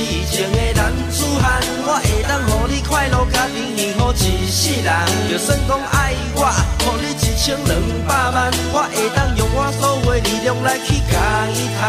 [0.00, 4.88] lady，暗痴情的男子汉，我会当互你快乐，家庭幸福一世人。
[5.30, 6.44] 就算讲爱我，
[6.84, 7.70] 互你一千两
[8.06, 11.12] 百万，我会当用我所有的力量来去甲
[11.52, 11.80] 伊赚。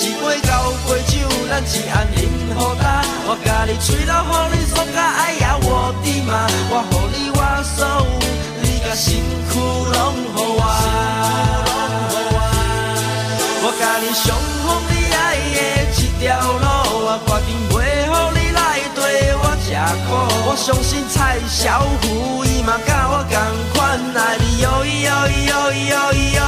[0.00, 0.50] 一杯交
[0.88, 1.12] 杯酒，
[1.48, 2.20] 咱一暗饮
[2.56, 3.04] 好干。
[3.28, 6.48] 我甲你吹到，互你爽甲哎呀我的妈！
[6.70, 7.90] 我互你我所有，
[8.62, 9.06] 你甲身
[9.50, 9.98] 躯拢
[10.34, 10.62] 互我。
[13.62, 14.24] 我甲你上
[14.64, 15.18] 好你爱
[15.54, 15.58] 的
[15.94, 16.24] 一条
[16.58, 16.66] 路，
[17.10, 19.74] 我决定袂互你来对我吃
[20.06, 20.14] 苦。
[20.46, 23.34] 我相信蔡小虎伊嘛甲我同
[23.74, 26.40] 款爱你哟咿哟咿哟咿哟咿哟。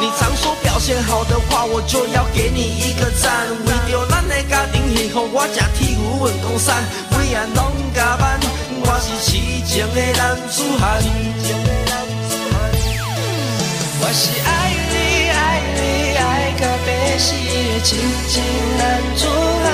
[0.00, 3.44] 你常说表现好的话，我就要给你一个赞。
[3.66, 8.40] 为着咱的家庭幸福，我吃铁牛运动衫，每晚拢加班。
[8.80, 9.36] 我是痴
[9.68, 11.04] 情的男子汉。
[14.00, 17.36] 我是爱你爱你爱到要死
[17.78, 18.42] 的痴情
[18.76, 19.67] 男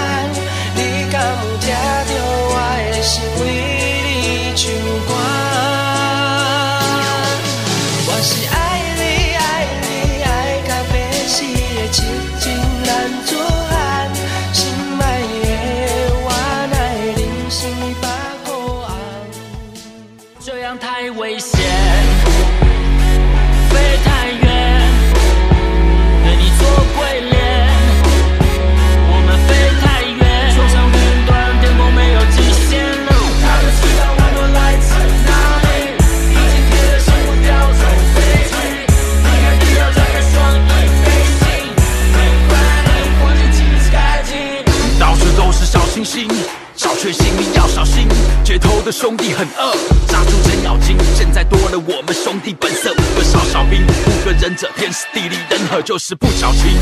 [48.85, 49.73] 的兄弟很饿，
[50.09, 50.95] 杀出程咬金。
[51.17, 56.77] 现在多了我们兄弟本色，五个少小兵，五个忍者，天时地利人和，就是不矫情，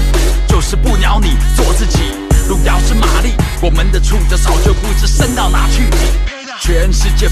[0.48, 2.00] 就是不鸟你，做自己。
[2.48, 3.30] 路遥知马力，
[3.62, 5.84] 我们的触角早就不知伸到哪去。
[6.60, 7.28] 全世界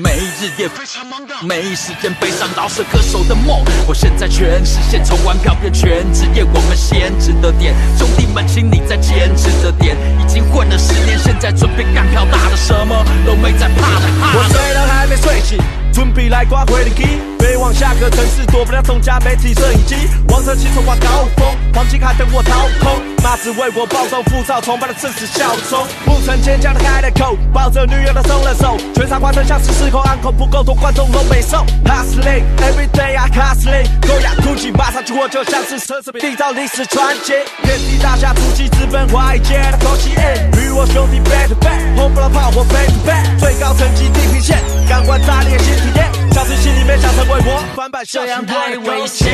[0.00, 3.62] 没日夜非常忙的，没时间悲伤饶舌歌手的梦。
[3.86, 7.74] 我现在全实现，从玩票变全职业，我们先值得点。
[7.98, 9.96] 兄弟们，请你再坚持着点。
[10.20, 14.06] 已经混了十年，现在准备干票大的，什么都没在怕的。
[14.20, 15.58] 怕我的虽然还没睡醒，
[15.98, 17.02] 准备来刮回灵机，
[17.40, 19.96] 别往下个城市，躲不了总家媒体摄影机。
[20.28, 21.44] 王者骑手挂高峰，
[21.74, 25.84] 黄金卡等我掏空，妈子为我暴瘦浮躁，崇拜的正是效忠。
[26.04, 31.66] 不曾坚强的开了口，抱着女友的松了手，全场观众像是失控，安口不够多，观众都没送。
[31.84, 33.87] Hustling every day I hustling，
[34.72, 37.32] 马上去我就像是奢侈品，缔造历史传奇。
[37.62, 40.10] 遍地大侠足迹直奔华尔街的口气，
[40.60, 44.58] 与我兄弟 back to back，轰不了炮火 back to back，最高层级地平线，
[44.88, 49.28] 感官炸裂新体验，小心心里面想成为我，翻版这样太危险。
[49.28, 49.32] 险，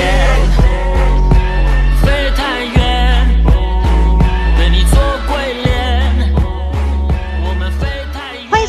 [2.05, 2.54] 飞太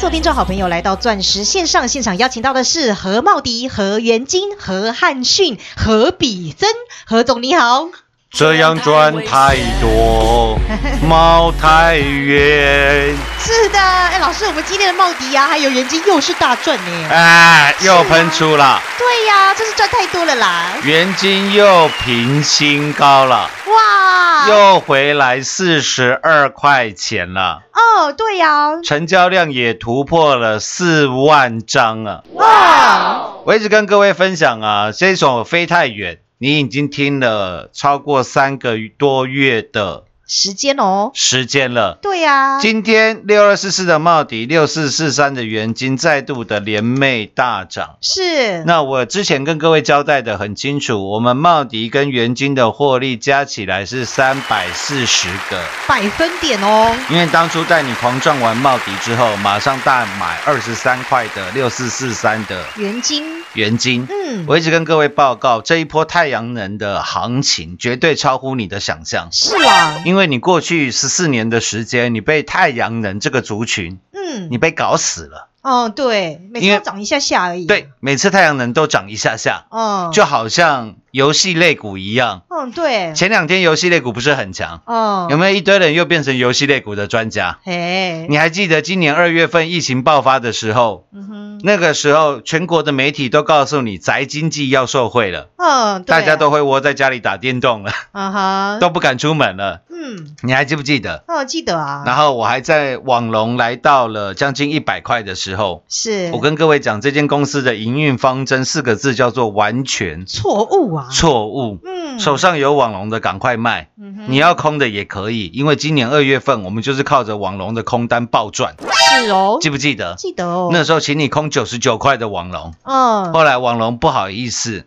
[0.06, 6.70] 所有听众好朋友来到钻石线上现场，邀请到的是何茂迪、何元金、何汉逊、何比珍，
[7.08, 7.90] 何总你好。
[8.38, 10.60] 这样赚太多，
[11.08, 17.08] 冒太远，是的，哎，老师，我们今天的茂迪呀、还有元金又是大赚呢。
[17.10, 20.74] 哎，又喷出了，对呀、这是赚太多了啦。
[20.84, 32.20] 元金又平新高了，哇，又回来四十二块钱了，哦，对呀、成交量也突破了四万张啊！
[32.34, 42.00] 哇，我一直跟各位分享啊，这一种飞太远，你已经听了超过三个多月的时间哦，时间了。
[42.02, 47.98] 对呀、今天六二四四的茂迪，六四四三的元金再度的连袂大涨。
[48.02, 55.62] 是，那我之前跟各位交代的很清楚，我们茂迪跟元金的获利加起来是三百四十个。
[55.88, 63.24] 百分点哦，因为当初带你狂赚完茂迪之后，马上大买二十三块的六四四三的元金，
[63.54, 64.08] 元金。
[64.10, 75.50] 嗯，我一直跟各位报告，这一波太阳能的行情绝对超乎你的想象，是啦，因为你过去十四年的时间，你被太阳能这个族群，嗯，你被搞死了。
[75.62, 82.42] 哦，对，每次涨一下下而已，对，，每次太阳能都涨一下下，嗯，就好像游戏类股一样。
[82.50, 87.58] 嗯，对，前两天游戏类股不是很强，哦，有没有一堆人又变成游戏类股的专家？
[87.64, 96.12] 嘿，你还记得今年二月份疫情爆发的时候，嗯哼，那个时候全国的媒体都告诉你宅经济要受惠了，嗯，对。
[96.12, 99.84] 大家都会窝在家里打电动了，啊哈， 都不敢出门了。
[99.90, 101.24] 嗯，你还记不记得？
[101.30, 106.30] 哦，记得啊，然后我还在网龙来到了将近一百块的时候，是。
[106.34, 110.26] 我跟各位讲，这间公司的营运方针四个字叫做完全。
[110.26, 111.80] 错误啊，错误。
[111.86, 118.76] 嗯，手上有网龙的赶快卖，嗯你要空的也可以，因为今年二月份我们就是靠着网龙的空单暴赚，
[119.20, 120.16] 是哦，记不记得？
[120.16, 124.86] 记得哦，那时候请你空九十九块的网龙，嗯，后来网龙不好意思，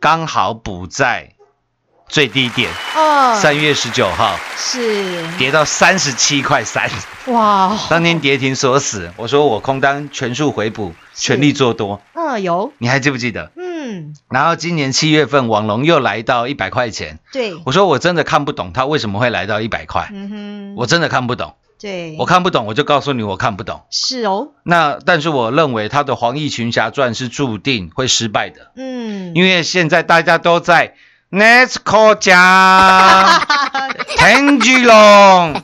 [0.00, 1.34] 刚好补在
[2.08, 4.36] 最低点，哦，三月十九号。
[4.56, 5.26] 是。
[5.38, 6.90] 跌到三十七块三，
[7.26, 13.52] 哇，当天跌停锁死，我说我空单全数回补，全力做多，嗯，有，你还记不记得？
[13.56, 13.67] 嗯，
[14.30, 23.82] 然后今年七月份网龙又来到一百块钱，对，我说我真的看不懂它为什么会来到一百块，嗯哼，我真的看不懂，对，我看不懂我就告诉你我看不懂。
[23.90, 30.94] 是哦，那但是我认为他的黄奕群侠传是注定会失败的，嗯，因为现在大家都在
[31.30, 33.40] Nesco 家
[34.16, 35.62] 天巨龙，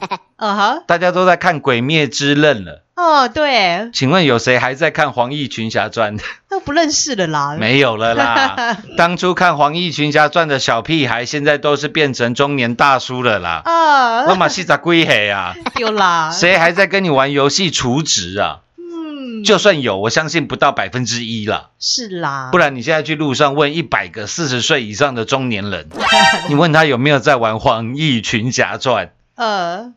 [0.86, 2.82] 大家都在看《鬼灭之刃》了。
[2.96, 6.16] 哦，对，请问有谁还在看黄奕群侠传？
[6.48, 8.76] 都不认识了啦， 没有了啦。
[8.96, 13.62] 当初看黄奕群侠传的小屁孩，现在都是变成中年大叔了啦。
[13.66, 18.60] 啊，那么细仔龟黑啊，有啦，谁还在跟你玩游戏储值啊？
[18.78, 21.70] 嗯，就算有，我相信不到百分之一啦。
[21.80, 25.88] 是啦，不然你现在去路上问一百个四十岁以上的中年人，
[26.48, 29.92] 你问他有没有在玩《黄奕群侠传》，呃，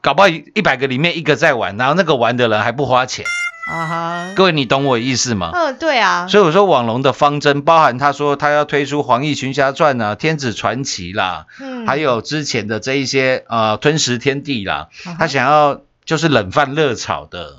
[0.00, 3.24] 搞不好一百个里面一个在玩，然后那个玩的人还不花钱。
[3.70, 5.52] 啊哈，各位，你懂我意思吗？
[5.54, 14.88] 嗯，对啊，所以我说网龙的方针包含他说他要推出《黄奕群侠传》啊，《天子传奇》啦，嗯，还有之前的这一些呃吞食天地啦，
[15.20, 17.58] 他想要就是冷饭热炒的，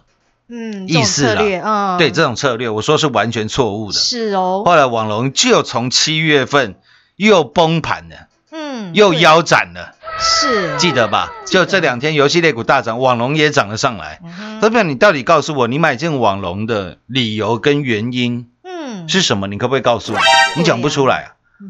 [0.50, 1.98] 嗯，意思啦。
[1.98, 3.98] 对这种策略，我说是完全错误的。
[3.98, 6.76] 是哦，后来网龙就从七月份
[7.16, 11.34] 又崩盘了，嗯，又腰斩了，是，记得吧？
[11.46, 14.20] 就这两天游戏类股大涨，网龙也涨了上来。
[14.24, 19.48] 嗯哼，代表你到底告诉我，你买进网龙的理由跟原因嗯，是什么？
[19.48, 20.20] 你可不可以告诉我？
[20.56, 21.28] 你讲不出来啊？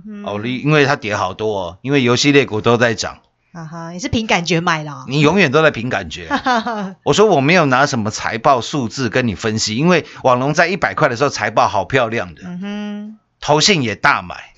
[0.07, 3.19] 嗯哦，你因为它跌好多哦，因为游戏类股都在涨，
[3.53, 6.27] 啊哈，也是凭感觉买啦，你永远都在凭感觉。
[6.27, 14.50] 哈哈哈，我说我没有拿什么财报数字跟你分析，因为网龙在一百块的时候财报好漂亮的，嗯哼，投信也大买。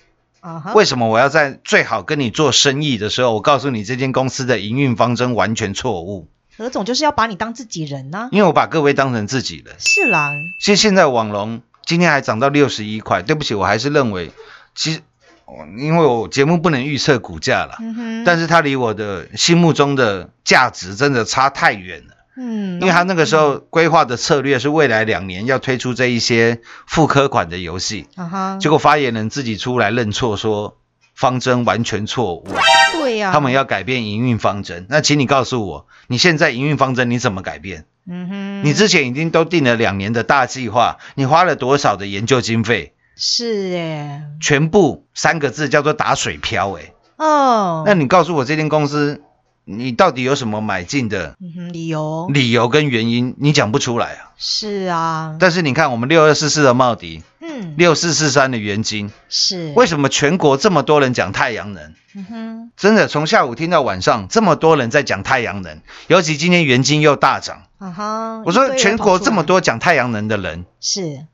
[0.44, 6.28] 啊哈，为什么我要在最好跟你做生意的时候，我告诉你这间公司的营运方针完全错误？
[6.58, 9.76] 何总就是要把你当自己人呢，因为我把各位当成自己人。
[9.80, 14.32] 是啦，其实现在网龙今天还涨到六十一块，对不起，我还是认为，
[14.76, 15.00] 其实
[15.46, 22.13] 哦因为我节目不能预测股价了，嗯哼，但是它离我的心目中的价值真的差太远了。
[22.36, 30.78] 嗯，因为他那个时候规划的策略是未来两年要推出这一些副科款的游戏，啊哈，结果发言人自己出来认错，说
[31.14, 32.46] 方针完全错误，
[32.94, 34.88] 对呀，他们要改变营运方针。
[34.90, 37.86] 那请你告诉我，你现在营运方针你怎么改变？
[38.10, 42.94] 嗯哼，你之前已经都定了两年的大计划，你花了多少的研究经费？
[43.16, 46.94] 是哎，全部三个字叫做打水漂、欸。
[47.16, 49.22] 哦，那你告诉我这间公司，
[49.66, 53.36] 你到底有什么买进的嗯，理由理由跟原因？
[53.38, 54.32] 你讲不出来啊。
[54.38, 61.94] 是啊，但是你看，我们六二四四的茂迪，嗯，六四四三的元金，是，为什么全国这么多人讲太阳能？
[62.16, 67.64] 嗯哼，真的，从下午听到晚上，这么多人在讲太阳能，尤其今天元金又大涨。
[67.78, 71.26] 啊哈，我说全国这么多讲太阳能的人，是，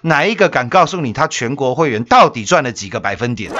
[0.00, 3.52] 哪一个敢告诉你他全国会员到底赚了几个百分点？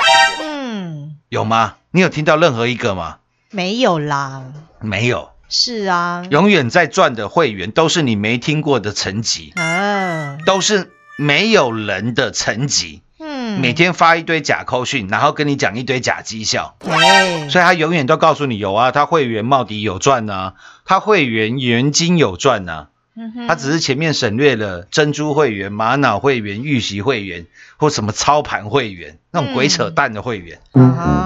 [0.42, 1.76] 嗯，有吗？
[1.92, 3.18] 你有听到任何一个吗？
[3.52, 4.44] 没有啦，
[4.80, 13.02] 没有，是啊，永远在赚的会员都是你没听过的层级，啊，都是没有人的层级。
[13.18, 20.54] 嗯，每天发一堆假扣讯，然后跟你讲一堆假绩效，对，所以他永远都告诉你有啊，他会员茂迪有赚啊、
[20.84, 22.88] 他会员元金有赚呐、嗯哼
[23.46, 30.58] 他只是前面省略了珍珠会员、玛瑙会员、玉玺会员或什么操盘会员那种鬼扯淡的会员。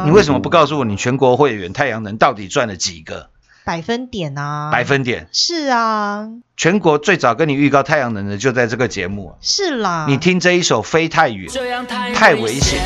[0.04, 3.30] 你为什么不告诉我你全国会员太阳能到底赚了几个
[3.64, 4.70] 百分点啊？
[4.70, 5.28] 百分点？
[5.32, 9.34] 是啊，全国最早跟你预告太阳能的就在这个节目啊。
[9.40, 11.48] 是啦，你听这一首飞太远，
[12.14, 12.82] 太危险，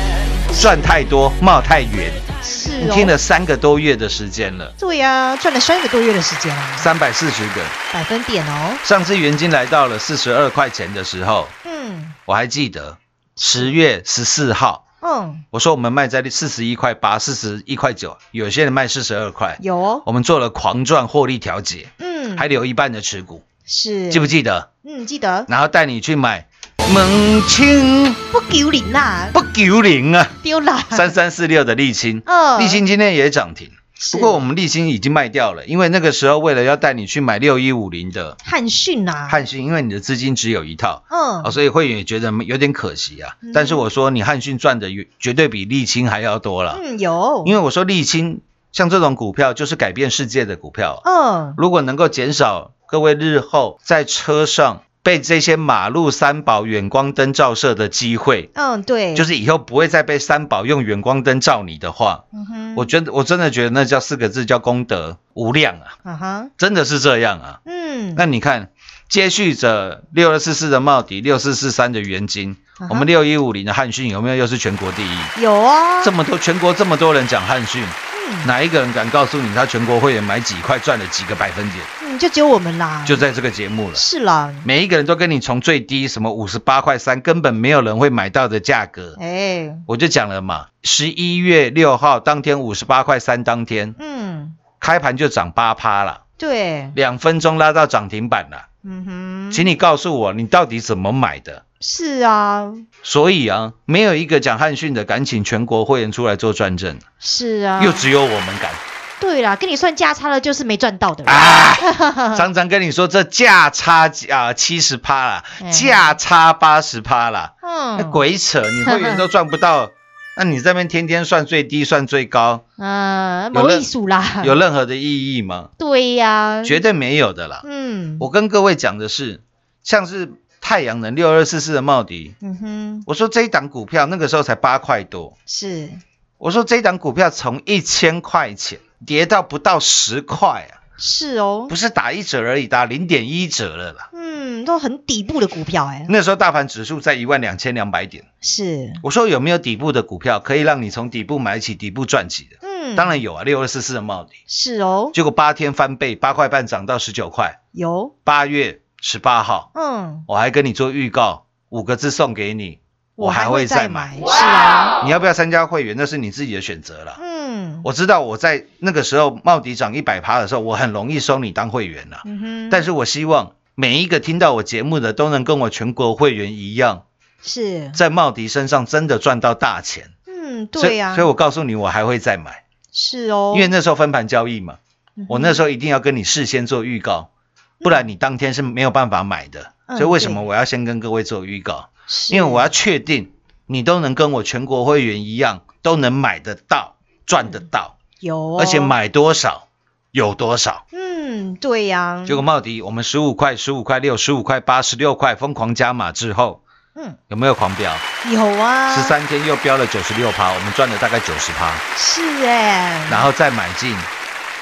[0.61, 2.28] 赚太多，冒太远。
[2.41, 7.61] 是哦，你听了三个多月的时间了，对呀、赚了三个多月的时间啊，三百四十个。
[7.93, 12.13] 百分点哦，上次原金来到了四十二块钱的时候，嗯。
[12.25, 12.97] 我还记得
[13.35, 19.57] 十月十四号，嗯，我说我们卖在四十一块八、四十一块九，有些人卖四十二块。
[19.61, 24.09] 有哦，我们做了狂赚获利调节，嗯，还留一半的持股，是。
[24.09, 24.69] 记不记得？
[24.83, 25.45] 嗯，记得。
[25.47, 26.47] 然后带你去买
[26.93, 33.69] 猛青不丢零啊，不九零啊，丢啦，三三四六的沥青，嗯沥青今天也涨停。
[34.11, 41.43] 不过我们沥青已经卖掉了，因为那个时候为了要带你去买六一五零的汉讯啊，汉讯，因为你的资金只有一套，嗯。
[41.43, 43.35] 哦，所以会员也觉得有点可惜啊。
[43.43, 43.51] 嗯。
[43.53, 48.41] 但是我说你汉讯赚的绝对比沥青还要多了，嗯有，因为我说沥青
[48.71, 51.53] 像这种股票就是改变世界的股票，嗯。
[51.55, 67.59] 如果能够减少各位日后在车上被这些马路三宝远光灯照射的机会，嗯对，就是以后不会再被三宝用远光灯照你的话，嗯哼，我觉得我真的觉得那叫四个字叫功德无量啊，啊哈，真的是这样啊。
[67.65, 68.71] 嗯，那你看，
[69.07, 72.57] 接续着六二四四的茂迪，六四四三的元金，
[72.89, 74.35] 我们六一五零的汉讯有没有？
[74.35, 75.41] 又是全国第一？
[75.41, 77.83] 有啊，这么多全国这么多人讲汉讯，
[78.27, 78.47] 嗯。
[78.47, 81.83] 哪一个人敢告诉你他全国会员买几块赚了几个百分点？
[82.03, 83.95] 嗯就只有我们啦，就在这个节目了。
[83.95, 98.67] 是啦，每一个人都跟你从最低什么五十八块三，根本没有人会买到的价格，哎，我就讲了嘛，十一月六号当天五十八块三，当天嗯，开盘就涨八趴了，对，两分钟拉到涨停板了。
[98.83, 101.65] 嗯哼，请你告诉我，你到底怎么买的？
[101.81, 102.71] 是啊，
[103.03, 108.71] 所以啊，没有一个讲汉逊的敢请全国会员出来做转正，是啊，又只有我们敢。
[109.19, 112.35] 对啦，跟你算价差了就是没赚到的啦，啊！
[112.37, 115.69] 常常跟你说这价差啊七十趴啦，嗯。
[115.73, 119.91] 价差八十趴啦，那嗯，鬼扯，你会员都赚不到，
[120.39, 125.71] 那你这边天天算最低算最高，嗯，没艺术啦，有任何的意义吗？
[125.77, 127.59] 对呀，绝对没有的啦。
[127.65, 129.41] 嗯，我跟各位讲的是，
[129.83, 130.31] 像是
[130.61, 135.89] 太阳能六二四四的茂迪，嗯哼，我说这一档股票那个时候才八块多，是，
[136.37, 144.09] 我说这一档股票从一千块钱跌到不到十块啊，是哦，不是打一折而已，打零点一折了啦。
[144.13, 152.57] 嗯，都很底部的股票哎，那时候大盘指数在一万两千两百点，是，我说有没有底部的股票可以让你从底部买起、底部赚起的？
[152.61, 157.61] 嗯，当然有啊，六二四四的茂迪，是哦，结果八天翻倍，八块半涨到十九块。
[157.71, 162.79] 有，八月十八号，嗯，我还跟你做预告，五个字送给你，
[163.15, 164.17] 我还会再买。
[164.17, 167.17] 是啊，你要不要参加会员，那是你自己的选择了。
[167.21, 167.38] 嗯，
[167.83, 172.21] 我知道我在那个时候茂迪涨一百趴的时候，我很容易收你当会员了。
[172.25, 177.03] 嗯哼，但是我希望每一个听到我节目的都能跟我全国会员一样，
[177.41, 180.11] 是，在茂迪身上真的赚到大钱。
[180.25, 184.77] 嗯，对呀，所以我告诉你，我还会再买，是哦，因为那时候分盘交易嘛，
[185.15, 187.31] 嗯我那时候一定要跟你事先做预告，
[187.79, 189.73] 不然你当天是没有办法买的。
[189.87, 191.89] 嗯所以为什么我要先跟各位做预告？
[192.05, 192.35] 是。
[192.35, 193.31] 因为我要确定
[193.65, 196.97] 你都能跟我全国会员一样，都能买得到、
[197.29, 199.67] 赚得到，有哦，而且，买多少
[200.09, 200.87] 有多少。
[200.91, 206.63] 嗯，对呀，结果茂迪我们十五块、十五块六、十五块八、十六块疯狂加码之后，
[206.95, 207.95] 嗯，有没有狂飙？
[208.31, 213.95] 有啊，十三天又飙了九十六趴，我们赚了大概九十趴，是哎，然后再买进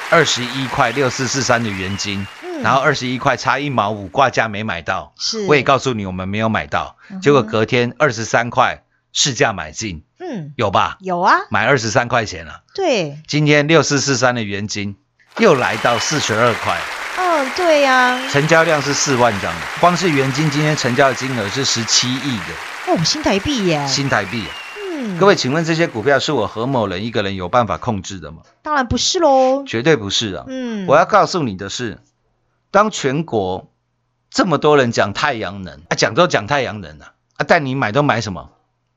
[0.09, 2.61] 二十一块六四四三的原金，嗯。
[2.61, 6.97] 然后二十一块差一毛五挂价没买到，是，我也告诉你我们没有买到。
[7.09, 8.83] 嗯，结果隔天二十三块
[9.13, 10.97] 市价买进，嗯，有吧？
[10.99, 12.61] 有啊，买二十三块钱了。
[12.75, 14.97] 对，今天六四四三的原金
[15.37, 16.77] 又来到四十二块，
[17.17, 24.43] 嗯，对呀，成交量是四万张，光是原金今天成交的金额是十七亿的哦，新台币耶，新台币。
[24.99, 28.41] 嗯，各位，请问这些股票是我何某人一个人有办法控制的吗？
[28.63, 30.45] 当然不是喽，绝对不是啊！
[30.47, 31.99] 嗯，我要告诉你的是，
[32.71, 33.71] 当全国
[34.29, 38.49] 这么多人讲太阳能，啊，讲都讲太阳能啊，啊，但你买都买什么？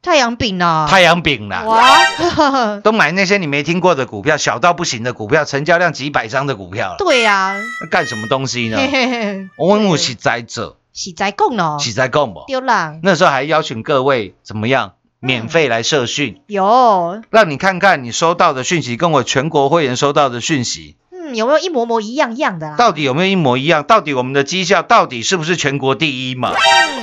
[0.03, 8.79] 太阳饼呢，太阳饼啦，哇， 都买那些你没听过的股票，小到不行的股票，成交量几百张的股票了，对呀，那干什么东西呢？
[8.79, 12.45] 嘿嘿嘿，我们是在这，是在供呢，是在讲不？
[12.47, 20.97] 丢啦，那时候还邀请各位怎么样免费来社训，有，让你看看你收到的讯息跟我全国会员收到的讯息
[21.31, 22.77] 嗯，有没有一模模一样样的啦？
[22.77, 23.85] 到底有没有一模一样？
[23.85, 26.53] 到底我们的绩效到底是不是全国第一嘛？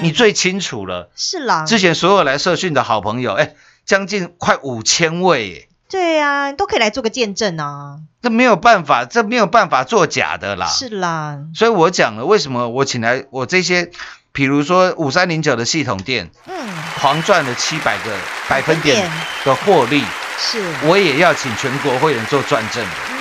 [0.01, 1.09] 你最清楚了。
[1.15, 3.53] 是啦，之前所有来社训的好朋友，哎，
[3.85, 7.99] 将近快五千位耶，对呀、都可以来做个见证啊。
[8.21, 10.67] 这没有办法，这没有办法作假的啦。
[10.67, 13.91] 是啦，所以我讲了，为什么我请来我这些，
[14.31, 16.53] 比如说五三零九的系统店，嗯，
[16.99, 18.11] 狂赚了七百个
[18.49, 19.11] 百分点百分点
[19.45, 20.03] 的获利，
[20.37, 23.16] 是，我也要请全国会员做转正的。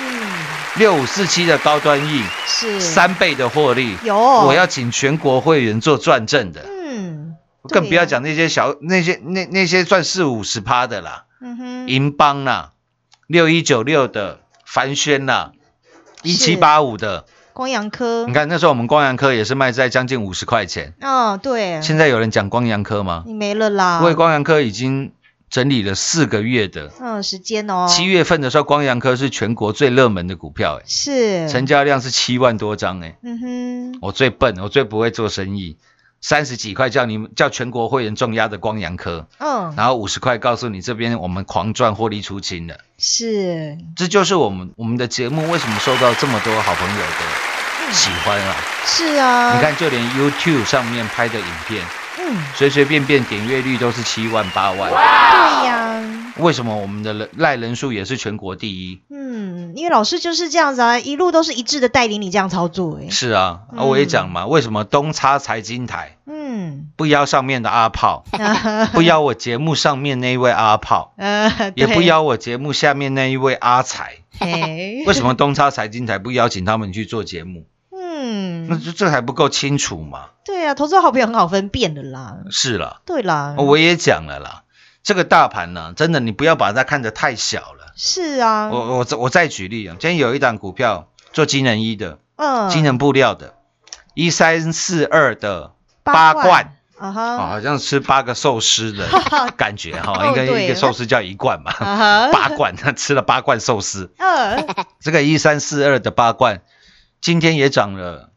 [0.77, 2.79] 嗯，六五四七的高端 E 是。
[2.79, 7.35] 三倍的获利，有，我要请全国会员做转正的，嗯，
[7.69, 12.71] 更不要讲那些小那些那那些赚四五十趴的啦，嗯哼，银邦啦，
[13.27, 15.51] 六一九六的凡轩啦，
[16.23, 18.25] 一七八五的，光阳科。
[18.27, 23.23] 你，看那时候我们光阳科也是卖在将近五十块钱，哦，对，现在有人讲光阳科吗？
[23.25, 25.11] 你没了啦，因为光阳科已经
[25.49, 35.77] 整理了四个月的，嗯，时间哦，七月份的时候，光阳科是全国最热门的股票，哎，是，成交量是七万多张，哎，嗯哼，我最笨，我最不会做生意，
[36.19, 48.55] 三十几块叫你们叫全国会员重压的光阳科，嗯，然后五十块告诉你这边我们狂赚获利出清了，是，这就是我们我们的节目为什么受到这么多好朋友的喜欢啊！
[48.85, 51.81] 是啊，你，看，就连 YouTube 上面拍的影片，
[52.19, 59.01] 嗯，随随便便点阅率都是七万八万，对呀，为什么我们的人赖人数也是全国第一？
[59.09, 66.17] 嗯，因为老师就是这样子啊，一路都是一致的带领你这样操作，哎，是啊，我也讲嘛，为什么东差财经台？
[66.25, 68.25] 嗯，不邀上面的阿炮，
[68.93, 74.17] 不邀我节目上面那一位阿炮，呃，也不，邀我节目下面那一位阿财？
[74.39, 75.03] 嘿。
[75.05, 77.65] 为什么东差财经台不邀请他们去做节目？
[78.67, 80.25] 那嗯，这这还不够清楚吗？
[80.45, 84.63] 对啊，投资好朋友很好分辨的啦，是啦，对啦，我也讲了啦，
[85.03, 87.93] 这个大盘呢，真的你不要把它看得太小了。
[87.95, 93.55] 是啊，我我再我再举例啊，今天有一档股票做金人一的，嗯，金人布料的，
[94.13, 95.71] 一三四二的
[96.03, 96.63] 八八冠冠。
[96.63, 99.07] 啊哦，哈，好像吃八个寿司的
[99.55, 101.71] 感觉哈，哦应该一个寿司叫一罐嘛，
[102.31, 104.11] 八罐，他 吃了八罐寿司。
[104.17, 104.65] 嗯，
[104.99, 106.61] 这个一三四二的八罐，
[107.21, 108.31] 今天也涨了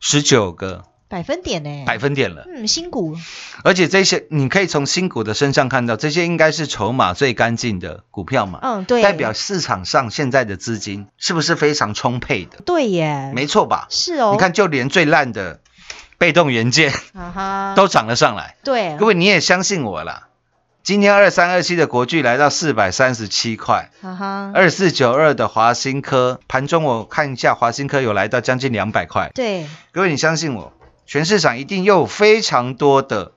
[0.00, 0.84] 十九个。
[1.06, 3.16] 百分点呢，百分点了，嗯，新股，
[3.62, 12.58] 而且这些你可以从新股的身上看到，这些应该是筹码最干净的股票嘛，嗯，对，代表市场上现在的资金是不是非常充沛的？
[12.64, 13.86] 对耶，没错吧？
[13.90, 15.60] 是哦，你看，就连最烂的
[16.18, 18.56] 被动元件啊哈，都涨了上来。
[18.64, 20.28] 对，各位你也相信我啦，
[20.84, 29.30] 今天二三二七的国巨来到四百三十七块，啊哈，二四九二的华新科盘中我看一下，华新科有来到将近两百块。
[29.34, 30.74] 对，各位你相信我，
[31.06, 33.32] 全市场一定又有非常多的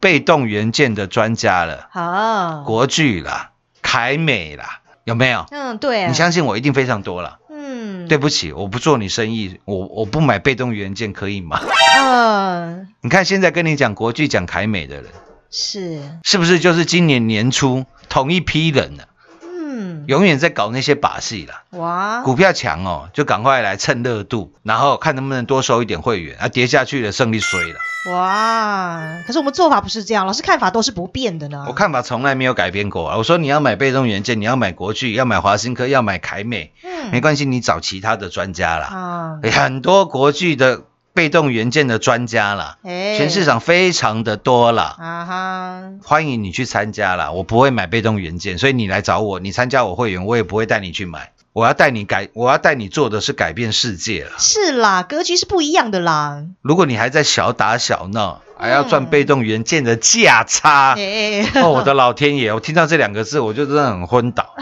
[0.00, 5.46] 被动元件的专家了，好，国巨啦、凯美啦，有没有？
[5.52, 7.38] 嗯，对，你相信我，一定非常多了。
[7.48, 11.58] 嗯，对不起，我不做你生意，我我不买被动元件可以吗？
[12.02, 15.06] 嗯，你看现在跟你讲国巨、讲凯美的人，
[15.50, 19.04] 是，是不是就是今年年初同一批人呢、
[19.42, 21.62] 嗯，永远在搞那些把戏啦。
[21.70, 27.76] 哇，股票强哦，就赶快来蹭热度，然后看能不能多收一点会员啊，跌下去了胜利衰了。
[28.12, 31.64] 哇，可是我们做法不是这样，老师看法都是不变的呢。
[31.66, 33.16] 我看法从来没有改变过啊。
[33.16, 38.86] 我说你要买被动元件，你要买国巨，要买华新科，要买凯美，嗯，没关系，你找其他的专家啦。
[38.86, 40.82] 啊，很多国巨的
[41.16, 44.94] 被动元件的专家啦，哎全市场非常的多啦。
[44.98, 47.32] 啊哈，欢迎你去参加啦！
[47.32, 51.32] 我不会买被动元件，所以你来找我，你参加我会员，我也不会带你去买。
[51.54, 54.32] 我要带你改，我要带你做的是改变世界了。
[54.36, 56.44] 是啦，格局是不一样的啦。
[56.60, 62.52] 如果你还在小打小闹，还要赚被动元件的价差，哎，哦，我的老天爷！
[62.52, 64.54] 我听到这两个字，我就真的很昏倒。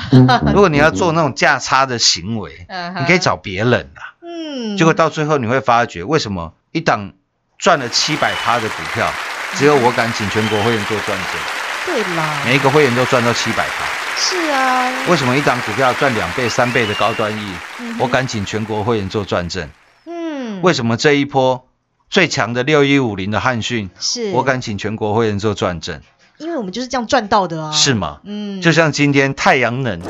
[0.53, 4.13] 如果你要做那种价差的行为，嗯你可以找别人啦。
[4.24, 7.12] 嗯，结果到最后你会发觉，为什么一档
[7.58, 9.12] 赚了七百趴的股票，
[9.54, 13.84] 只有我敢请全国会员做转正，对啦，每一个会员都赚到七百趴。
[14.16, 19.68] 是啊，为什么一档股票赚两倍、三倍的高端 E，嗯我敢请全国会员做转正？
[20.06, 21.68] 嗯，为什么这一波
[22.08, 24.30] 最强的六一五零的汉讯，是。
[24.30, 26.00] 我敢请全国会员做转正？
[26.38, 28.18] 因为我们就是这样赚到的啊，是吗？
[28.25, 30.01] 嗯，就像今天太阳能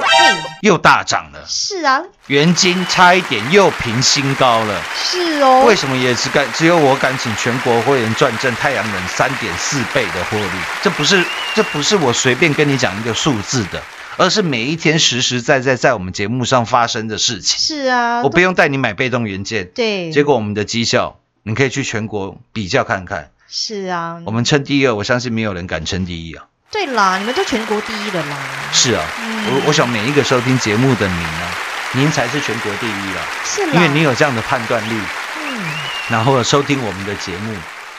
[0.63, 4.81] 又大涨了，是啊，元金差一点又平新高了。
[4.97, 10.59] 是哦，为什么也只敢只有我敢请全国会员转正太阳能三点四倍的获利？
[10.83, 11.23] 这不是
[11.55, 13.83] 这不是我随便跟你讲一个数字的，
[14.17, 17.59] 而是每一天实实在在在我们节目上发生的事情。
[17.59, 23.29] 是啊，我不用带你买被动元件，对，结果我们的绩效，你可以去全国比较看看。
[23.57, 26.45] 是啊，我们称第二，我相信没有人敢称第一啊。
[26.73, 28.37] 对啦，你们都全国第一了啦。
[28.73, 31.47] 是啊，嗯我我想每一个收听节目的您呢，
[31.93, 34.93] 您才是全国第一啊，是啦，因为你有这样的判断力，
[35.38, 35.61] 嗯，
[36.11, 37.55] 然后收听我们的节目。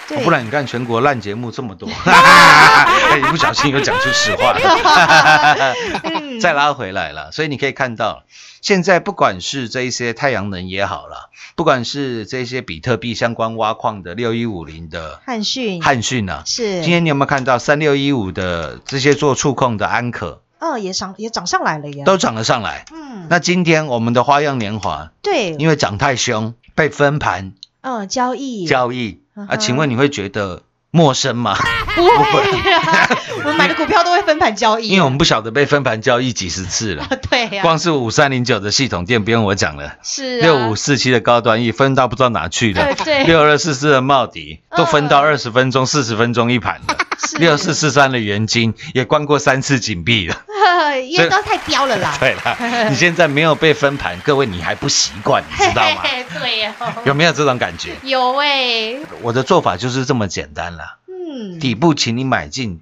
[0.07, 4.55] 对，不然你看全国烂节目这么多，哎， 一不小心又讲出实话。
[6.41, 8.23] 再拉回来了，所以你可以看到，
[8.61, 15.81] 现在不管是这一些太阳能也好了，不管是这些比特币相关挖矿的六一五零的汉讯。
[15.81, 16.81] 汉讯啊，是。
[16.81, 20.41] 今天你有没有看到三六一五的这些做触控的安可？
[20.59, 22.85] 哦也涨也涨上来了耶，都涨了上来？
[22.91, 23.27] 嗯。
[23.29, 28.65] 那今天我们的花样年华，对，因为涨太凶，被分盘嗯交易。
[28.67, 31.55] 交易啊，请问你会觉得陌生吗？
[31.95, 32.41] 不会
[32.73, 37.05] 啊， 我们买的股票都会分盘交易，因为我们不晓得被分盘交易几十次了。
[37.29, 40.41] 对呀，光是五三零九的系统店不用我讲了，是啊。
[40.41, 42.95] 六五四七的高端 E 分到不知道哪去了。
[43.25, 45.23] 六二四四的茂迪都分到嗯。
[45.23, 46.81] 二十分钟、四十分钟一盘
[47.37, 50.41] 六四四三的元金也关过三次紧闭了。
[50.95, 56.01] 因为都太彪了啦， 对了，你现在没有被分盘，各位你还不习惯，你知道吗？
[56.39, 56.75] 对呀，
[57.05, 57.95] 有没有这种感觉？
[58.03, 62.81] 有哎，我的做法就是这么简单啦，嗯，底部请你买进，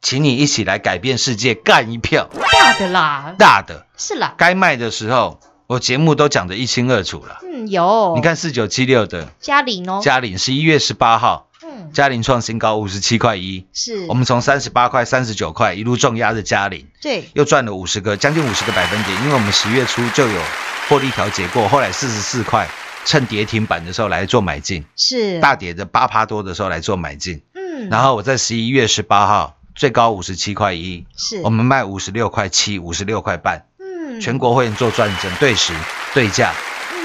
[0.00, 2.28] 请你一起来改变世界，干一票。
[2.52, 3.86] 大的啦，大的。
[3.96, 7.40] 是啦，该卖的时候，我节目都讲得一清二楚了。
[7.42, 11.49] 嗯有，你看四九七六的嘉玲哦，嘉玲，十一月十八号，嗯
[11.92, 17.28] 嘉玲创新高五十七块一，是，我们从三十八块、三十九块一路重压着嘉玲，对。
[17.34, 20.40] 又赚了五十个，将近五十个百分点，因为我们十月初就有
[20.88, 22.68] 获利调节过，后来四十四块，
[23.04, 25.40] 趁跌停板的时候来做买进，是。
[25.40, 31.40] 大跌的八趴多的时候来做买进，嗯，然后我在十一月十八号最高五十七块一，是。
[31.42, 34.20] 我们卖五十六块七、五十六块半，嗯。
[34.20, 35.72] 全国会员做转正，对时
[36.14, 36.52] 对价。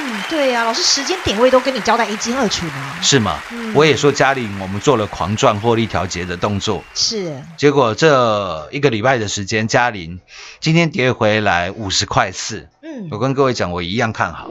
[0.05, 3.39] 嗯对呀，老师时间点位都跟你交代一清二楚呢，是吗？
[3.51, 3.73] 嗯。
[3.73, 7.41] 我也说嘉玲，我们做了狂赚获利调节的动作，是。
[7.57, 10.19] 结果这一个礼拜的时间，嘉玲
[10.59, 12.69] 今天跌回来五十块四。
[12.83, 13.07] 嗯。
[13.09, 14.47] 我跟各位讲，我一样看好，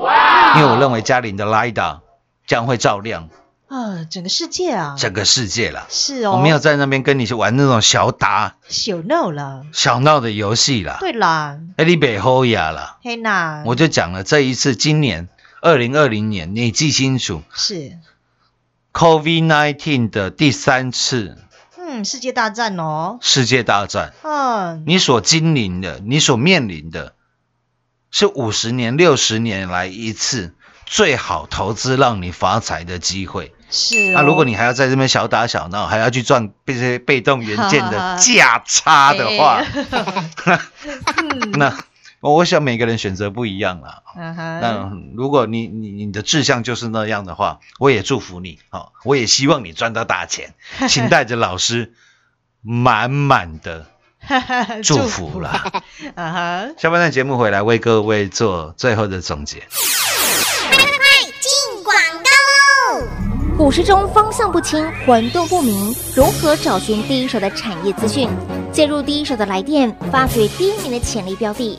[0.57, 2.01] 因为我认为嘉玲的 LiDAR
[2.47, 3.29] 将会照亮
[3.69, 5.87] 啊，整个世界啊，整个世界了。
[5.88, 15.29] 是哦，我没有在那边跟你去玩那种小打小闹了，小闹的游戏啦，对啦，哎，你北后呀啦，黑娜，我就讲了，这一次今年
[15.64, 17.42] 二零二零年，你记清楚。
[17.55, 17.96] 是
[18.92, 21.38] ，COVID nineteen 的第三次。
[21.79, 24.12] 嗯，世界大战哦，世界大战。
[24.24, 27.14] 嗯，你所经历的，你所面临的，
[28.11, 33.55] 是五十年、六十年来一次最好投资让你发财的机会。
[33.70, 39.64] 是那、哦，如果你还要在这边小打小闹，还要去赚这些被动元件的 价差的话，
[41.16, 41.53] 嗯。
[41.53, 41.74] 那
[42.33, 44.03] 我想每个人选择不一样啦。
[44.17, 50.55] 嗯哼，那如果你你你的志向就是那样的话，我也祝福你哦，我也希望你赚到大钱，
[50.89, 51.93] 请带着老师
[52.63, 53.87] 满满的
[54.83, 55.71] 祝福啦。
[56.15, 59.59] 嗯哼，下半段节目回来为各位做最后的总结。
[61.41, 62.31] 进广告
[62.99, 63.07] 喽！
[63.59, 68.31] 股市中方向不清、混沌不明，如何找寻第一手的产业资讯？
[68.73, 71.79] 介入第一手的来电，发掘第一名的潜力标的，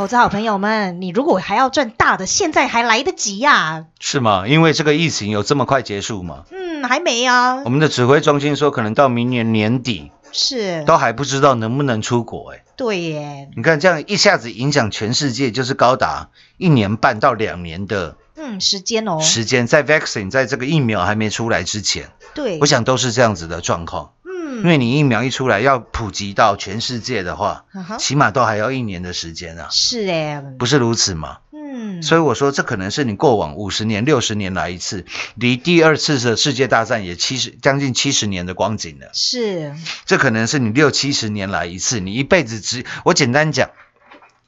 [0.00, 4.48] 投资好朋友们，你如果还要赚大的，现在还来得及呀、是吗？
[4.48, 6.44] 因为这个疫情有这么快结束吗？
[6.50, 12.52] 嗯，还没啊我，们的指挥中心说，可能到明年年底是，都还不知道能不能出国。
[12.52, 24.12] 哎，对耶，你看这样一下子影响全世界，就是高达一年半到两年的嗯，时间哦，时间，在 vaccine 在这个疫苗还没出来之前，对，我想都是这样子的状况。
[24.60, 31.38] 嗯，因为你疫苗一出来要普及到全世界的话，嗯起码都还要一年的时间啊，是哎，不是如此吗？
[31.52, 39.10] 嗯，所以我说，这可能是你过往五十年、六十年来一次，离第二次的世界大战也七十将近七十年的光景了。
[39.12, 43.70] 是，这可能是你六七十年来一次，你一辈子只我简单讲，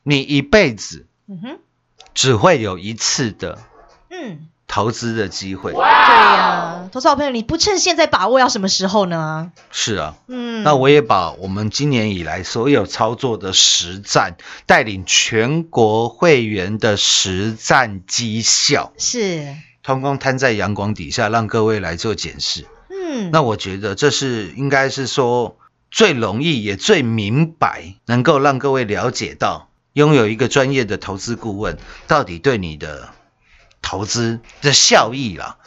[0.02, 1.58] 你一辈子嗯哼，
[2.14, 3.58] 只会有一次的
[4.10, 5.72] 嗯，投资的机会。
[5.72, 9.52] 对呀、投资好朋友，你不趁现在把握，要什么时候呢？
[9.70, 22.64] 是啊，嗯，那我也把我们今年以来所有操作的实战，带领全国会员的实战绩效，是，通通摊在阳光底下，让各位来做检视。
[22.88, 25.58] 嗯，那我觉得这是应该是说
[25.90, 33.10] 最容易也最明白，能够让各位了解到，拥有一个专业的投资顾问，到底对你的
[33.82, 35.58] 投资的效益啦。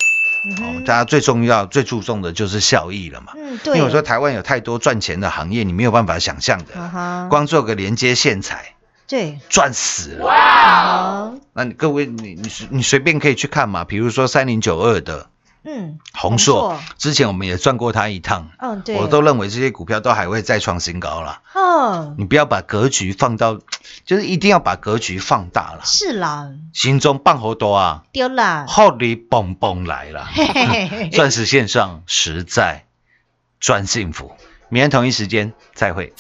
[0.59, 3.33] 哦，大家最重要、最注重的就是效益了嘛。
[3.35, 8.75] 嗯，因对，为我说台湾有太多赚钱的行业，你没有办法想象的，啊哈，光做个连接线材
[9.07, 10.25] 对，赚死了。
[10.25, 15.29] 哇，那你各位，你你你随便可以去看嘛，比如说三零九二的
[15.65, 21.41] 嗯，宏硕，之前我们也赚过它一趟，嗯，对，我都认为这些股票都还会再创新高了。
[21.55, 23.59] 嗯，你不要把格局放到，
[24.05, 25.81] 就是一定要把格局放大了。
[25.83, 30.25] 是啦，心中棒好多啊，丢了，后里蹦蹦来了。
[30.31, 32.85] 嘿嘿嘿嘿钻石线上实在
[33.59, 34.31] 赚幸福。
[34.69, 36.13] 明天同一时间再会。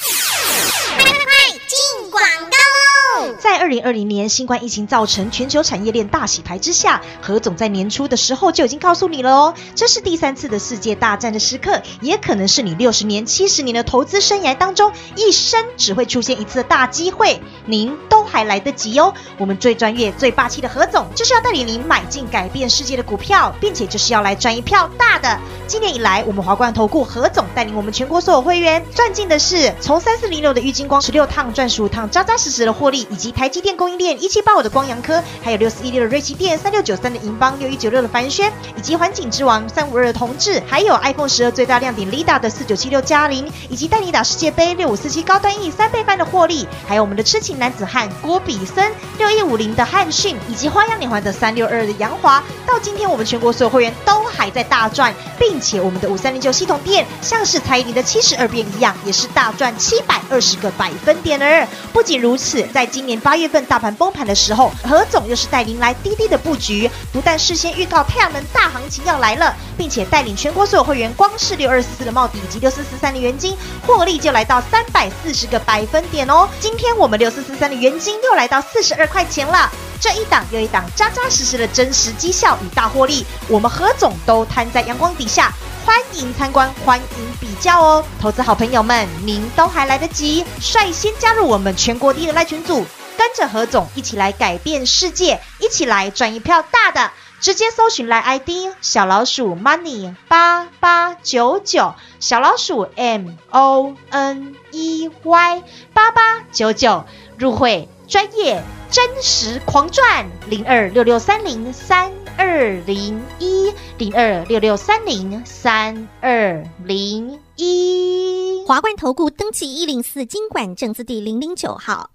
[3.65, 19.11] 二零二零年新冠疫情造成全球产业链大洗牌之下，何总在年初的时候就已经告诉你了哦，这是第三次的世界大战的时刻，也可能是你六十年、七十年的投资生涯当中一生只会出现一次的大机会，您都还来得及哦。
[19.39, 25.39] 我们最专业、最霸气的何总，就是要带领您买进改变世界的股票，并且就是要来赚一票大的。
[25.65, 61.65] 今年以来，我们华冠投顾何总带领我们全国所有会员赚进的是从三四零六的郁金光十六趟赚十五趟，扎扎实实的获利，以及台积电供应链一七八五的光阳科，还有六四一六的瑞奇电、三六九三的银邦、六一九六的凡轩，以及环境之王三五二的同志，还有 iPhone 十二最大亮点 Lida 的四九七六嘉玲，以及带你打世界杯六五四七高端 E 三倍翻的获利，还有我们的痴情男子汉郭比森六一五零的汉讯，以及花样年华的三六二的杨华，到今天我们全国所有会员都还在大赚，并且我们的五三零九系统店像是蔡依林的七十二变一样，也是大赚七百二十个百分点儿。
[61.93, 73.55] 不仅如此，在今年八月月份大盘崩盘的时候，何总又是带领来滴滴的布局，不但事先预告太阳能大行情要来了，并且带领全国所有会员，光是六二四四的帽底以及六四四三的元金，
[73.85, 76.49] 获利就来到三百四十个百分点哦。
[76.59, 79.69] 今天我们六四四三的元金又来到四十二块钱了。
[80.01, 85.53] 这一档又一档扎扎实实的真实绩效与大获利，我们何总都摊在阳光底下，
[85.85, 87.05] 欢迎参观，欢迎
[87.39, 88.03] 比较哦。
[88.19, 92.83] 投资好朋友们，您都还来得及，率先加入我们全国第一的赖群组，
[93.17, 97.11] 跟着何总一起来改变世界，一起来赚一票大的。
[97.41, 98.49] 直接搜寻来 ID
[98.81, 107.03] 小老鼠 money 八八九九，小老鼠 M O N E Y 八八九九，
[107.37, 118.63] 入会专业真实狂赚零二六六三零三二零一零二六六三零三二零一。
[118.65, 122.14] 华冠投顾登记一零四经管证字第零零九号。